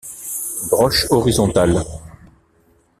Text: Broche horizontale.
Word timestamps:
Broche 0.67 1.05
horizontale. 1.11 1.85